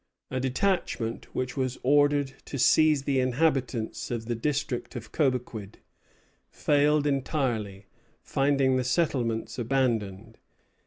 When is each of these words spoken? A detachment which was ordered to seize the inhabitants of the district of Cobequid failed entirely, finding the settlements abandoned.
A 0.31 0.39
detachment 0.39 1.25
which 1.35 1.55
was 1.55 1.77
ordered 1.83 2.33
to 2.45 2.57
seize 2.57 3.03
the 3.03 3.19
inhabitants 3.19 4.09
of 4.09 4.25
the 4.25 4.33
district 4.33 4.95
of 4.95 5.11
Cobequid 5.11 5.75
failed 6.49 7.05
entirely, 7.05 7.85
finding 8.23 8.77
the 8.77 8.83
settlements 8.83 9.59
abandoned. 9.59 10.39